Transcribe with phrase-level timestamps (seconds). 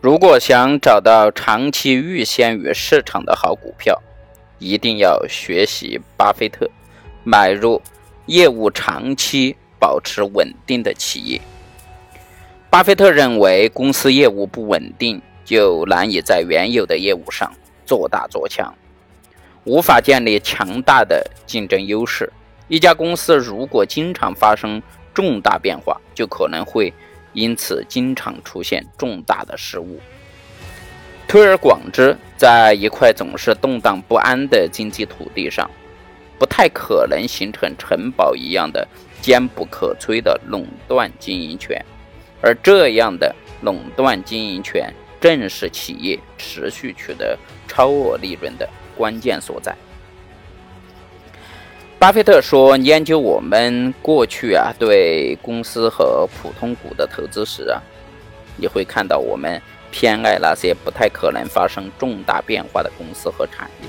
[0.00, 4.00] 如果想找到长期预先于市场的好股票，
[4.60, 6.70] 一定要学习巴菲特，
[7.24, 7.82] 买入
[8.26, 11.40] 业务长期保持稳定的企业。
[12.70, 17.52] 巴菲特认为，公司业务不稳定，就难以在原有的业务上
[17.84, 18.72] 做大做强，
[19.64, 22.32] 无法建立强大的竞争优势。
[22.68, 24.80] 一家公司如果经常发生
[25.12, 26.94] 重大变化，就可能会
[27.32, 30.00] 因此经常出现重大的失误。
[31.26, 35.70] 推而广之，在一块总是动荡不安的经济土地上，
[36.38, 38.88] 不太可能形成城堡一样的
[39.20, 41.84] 坚不可摧的垄断经营权，
[42.40, 44.90] 而这样的垄断经营权
[45.20, 49.76] 正是企业持续取得超额利润的关键所在。
[51.98, 57.82] 巴菲特说：“研究我们过去啊对公司和普通股的投资时啊，
[58.56, 63.88] 你会看到我们偏爱那些不太可能发生重大变化的公司和产业。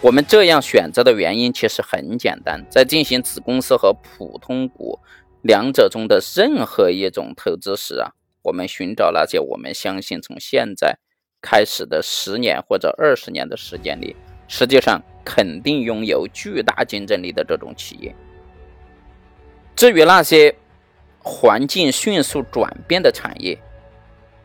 [0.00, 4.98] 我们这样选择的原因其实很简单，在进行子公司和普通股
[5.42, 10.96] 两者中的任何一种投资时啊，我们寻找那些我们相信从现在
[11.42, 14.16] 开始的十年或者二十年的时间里，
[14.54, 18.14] 实际上。”肯定拥有巨大竞争力的这种企业。
[19.74, 20.54] 至于那些
[21.18, 23.58] 环境迅速转变的产业，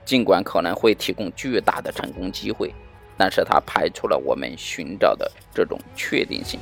[0.06, 2.74] 尽管可能会提供巨大的成功机会，
[3.18, 6.58] 但是它排除了我们寻找的这种确定性。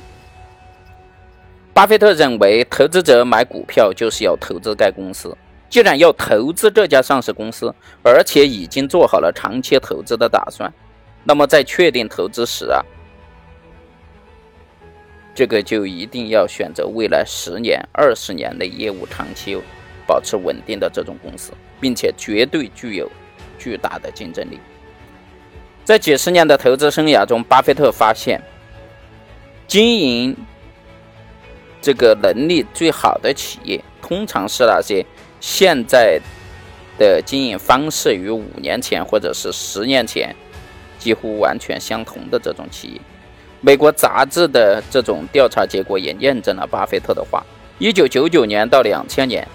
[1.72, 5.32] 巴菲特认为，投资者买股票就是要投资该公司。
[5.70, 10.68] 既然要投资这家上市公司，而且已经做好了长期投资的打算，
[11.22, 12.84] 那么在确定投资时啊。
[15.38, 19.56] 这个就一定要选择未来十年、二十年内业务长期
[20.04, 23.08] 保持稳定的这种公司，并且绝对具有
[23.56, 24.58] 巨大的竞争力。
[25.84, 28.42] 在几十年的投资生涯中，巴菲特发现，
[29.68, 30.36] 经营
[31.80, 35.06] 这个能力最好的企业，通常是那些
[35.38, 36.20] 现在
[36.98, 40.34] 的经营方式与五年前或者是十年前
[40.98, 43.00] 几乎完全相同的这种企业。
[43.60, 47.44] 美国杂志的这种调查结果也验证了巴菲特的话。
[47.78, 49.46] 一九九九年到两千年，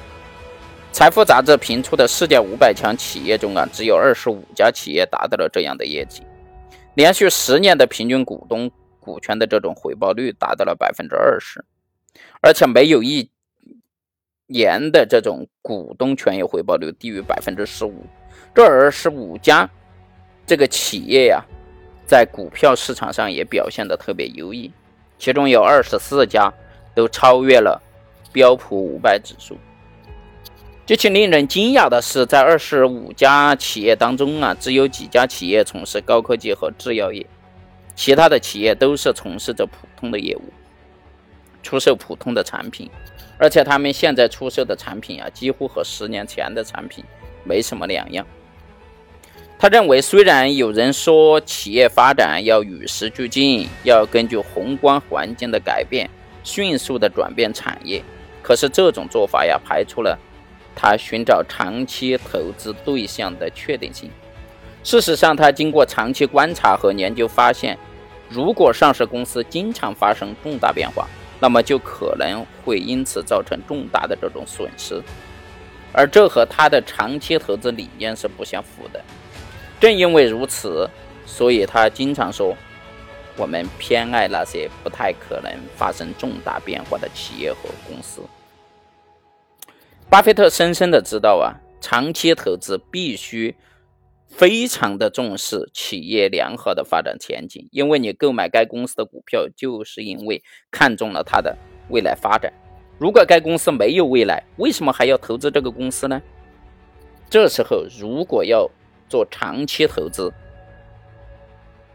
[0.92, 6.24] 财富杂志评出的世界五百强企业中啊，只有二十五家企业达到了这样的业绩，
[6.96, 8.70] 连续十年的平均股东
[9.00, 11.64] 股权的这种回报率达到了百分之二十，
[12.42, 13.30] 而且没有一
[14.48, 18.06] 年的这种股东权益回报率低于百分之十五。
[18.54, 19.70] 这二十五家
[20.46, 21.44] 这个企业呀。
[22.06, 24.72] 在股票市场上也表现得特别优异，
[25.18, 26.54] 其中有二十四家
[26.94, 27.82] 都超越了
[28.32, 29.58] 标普五百指数。
[30.86, 37.26] 极其令人惊讶的是，在二十五家企业当中啊，只有几家企业从事高科技和制药业，
[37.96, 40.44] 其他的企业都是从事着普通的业务，
[41.64, 42.90] 出售普通的产品，
[43.38, 47.02] 而且他们现在出售的产品啊，几乎和十年前的产品
[47.46, 48.28] 没什么两样。
[49.64, 56.10] 他认为，虽然有人说企业发展要与时俱进，要根据宏观环境的改变
[56.44, 58.04] 迅速的转变产业，
[58.42, 60.20] 可是这种做法呀，排除了
[60.76, 64.12] 他寻找长期投资对象的确定性。
[64.84, 67.80] 事实上，他经过长期观察和研究发现，
[68.28, 71.08] 如果上市公司经常发生重大变化，
[71.40, 75.02] 那么就可能会因此造成重大的这种损失，
[75.94, 79.02] 而这和他的长期投资理念是不相符的。
[79.84, 80.90] 正因为如此，
[81.26, 82.56] 所以他经常说，
[83.36, 88.22] 我们偏爱那些不太可能发生重大变化的企业和公司。
[90.10, 93.58] 巴菲特深深的知道啊，长期投资必须
[94.30, 100.42] 非常的重视企业良好的发展前景，因为你购买该公司的股票，就是因为
[100.72, 101.58] 看中了它的
[101.90, 102.54] 未来发展。
[102.98, 106.22] 如果该公司没有未来，为什么还要投资这个公司呢？
[107.30, 108.70] 这时候，如果要
[109.14, 110.34] 做长期投资，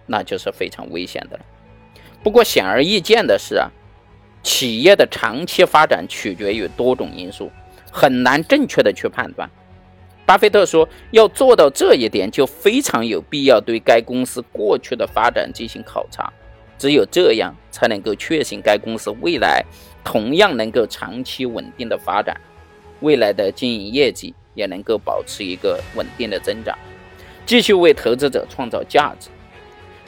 [0.06, 1.44] 那就是非常危险的了。
[2.22, 3.68] 不过显而易见的是啊，
[4.44, 7.50] 企业的长期发展取决于多种因素，
[7.90, 9.50] 很难正确的去判断。
[10.24, 16.32] 巴菲特说，要做到这一点，就非常有必要对该公司过去的发展进行考察，
[16.78, 19.64] 只有这样才能够确信该公司未来
[20.04, 22.40] 同样能够长期稳定的发展，
[23.00, 26.78] 未来的经营业绩也能够保持一个稳定的增长。
[27.48, 29.30] 继续为投资者创造价值，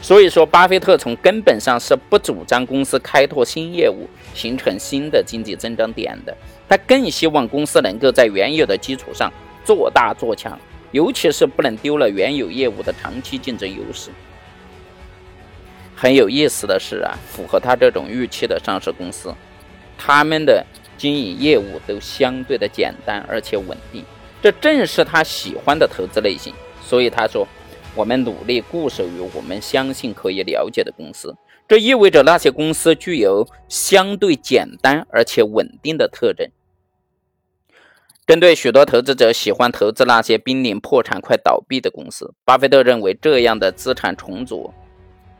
[0.02, 6.36] 所以说，巴菲特从根本上是不主张公司开拓新业务、形成新的经济增长点的。
[6.68, 9.32] 他更希望公司能够在原有的基础上
[9.64, 10.58] 做大做强，
[10.90, 14.10] 尤其是不能丢了原有业务的长期竞争优势。
[15.96, 19.34] 很有意思的是啊，符合他这种预期的上市公司，
[19.96, 20.62] 他们的
[20.98, 24.04] 经营业务都相对的简单而且稳定，
[24.42, 26.52] 这正是他喜欢的投资类型。
[26.90, 27.46] 所以他说
[27.94, 31.36] ：“我们努力固守于我们相信可以了解的公司。”
[31.68, 36.50] 这意味着那些公司具有相对简单而且稳定的特征。
[38.26, 44.74] 针对许多投资者喜欢投资那些濒临破产、快倒闭的公司，巴菲特认为这样的资产重组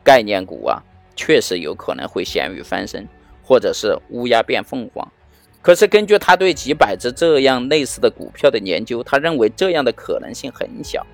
[0.05, 0.81] 概念股啊，
[1.17, 3.05] 确实有可能会咸鱼翻身，
[3.43, 5.05] 或者是乌鸦变凤凰。
[5.61, 11.05] 可是，根据他对几百只这样类似的股票的研究，他认为这样的可能性很小，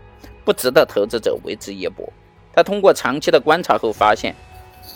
[0.48, 2.08] 不值得投资者为之一搏。
[2.54, 4.34] 他通过长期的观察后发现。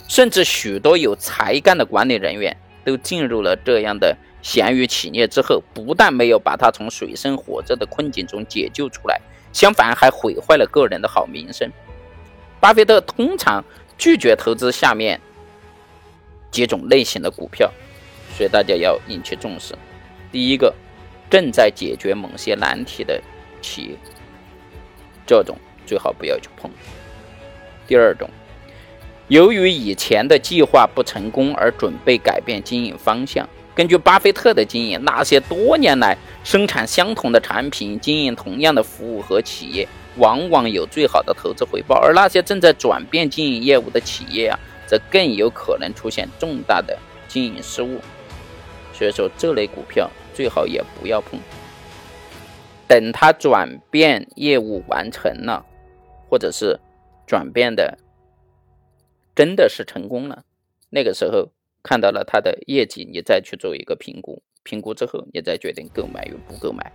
[0.07, 2.56] 甚至许多有才干的管理人员
[2.86, 9.19] 都进入了这样的咸鱼企业之后，不但没有把他从水深火热的困境中解救出来，
[9.51, 11.69] 相反还毁坏了个人的好名声。
[12.59, 13.63] 巴菲特通常
[13.98, 15.19] 拒绝投资下面
[16.51, 17.71] 几种类型的股票，
[18.38, 19.75] 所以大家要引起重视。
[20.31, 20.74] 第一个，
[21.30, 23.21] 正在解决某些难题的
[23.62, 23.98] 企业，
[25.31, 26.69] 这种最好不要去碰。
[27.87, 28.29] 第二种。
[29.29, 33.47] 由于以前的计划不成功而准备改变经营方向。
[33.73, 39.87] 根据巴菲特的经验，那些多年来生产相同的产品、经营同样的服务和企业，
[40.17, 46.97] 往往有最好的投资回报；而那些正在转变经营业务的企业啊，则更有可能出现重大的
[47.29, 48.01] 经营失误。
[48.93, 51.39] 所以说，这类股票最好也不要碰。
[52.91, 55.65] 等他转变业务完成了，
[56.29, 56.77] 或者是
[57.25, 57.97] 转变的。
[59.33, 60.43] 真的是成功了，
[60.89, 66.91] 那个时候看到了他的业绩，你再去做一个评估，评估之后你再决定购买与不购买。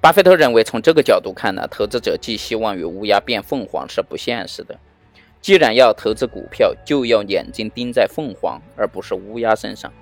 [0.00, 4.78] 巴菲特认为，从这个角度看呢，投资者寄希望于乌鸦变凤凰是不现实的。
[5.40, 9.92] 既然要投资股票，就要眼睛盯在凤凰而不是乌鸦身上。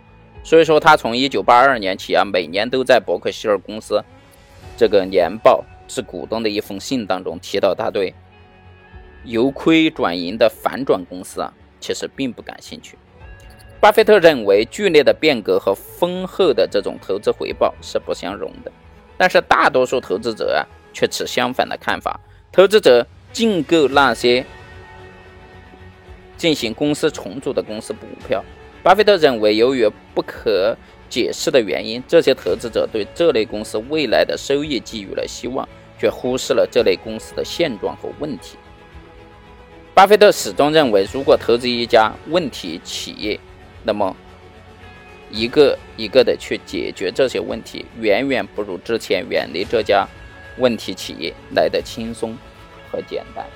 [0.44, 4.05] 所以说，他从一九八二年起啊，每年都在伯克希尔公司
[4.76, 8.15] 这个年报致股东的一封信当中提到他对。
[9.25, 11.50] 由亏转盈的反转公司啊，
[11.81, 12.99] 其实并不感兴趣。
[13.81, 18.71] 巴菲特认为，剧烈的变革和丰厚的这种投资回报是不相容的。
[19.17, 20.61] 但是，大多数投资者啊，
[20.93, 22.20] 却持相反的看法。
[22.53, 24.44] 投资者竞购那些
[26.37, 28.44] 进行公司重组的公司股票。
[28.82, 30.77] 巴菲特认为，由于不可
[31.14, 38.56] 解释的原因，这些投资者对这类公司未来的收益寄予了希望，却忽视了这类公司的现状和问题。
[39.94, 43.38] 巴菲特始终认为，如果投资一家问题企业，
[43.84, 44.16] 那么
[45.31, 50.05] 一个一个的去解决这些问题，远远不如之前远离这家
[50.58, 52.37] 问题企业来的轻松
[52.90, 53.46] 和简单。